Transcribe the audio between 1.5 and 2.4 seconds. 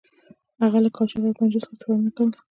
څخه استفاده نه کوله.